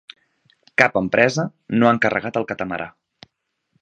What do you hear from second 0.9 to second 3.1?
empresa no ha encarregat el catamarà.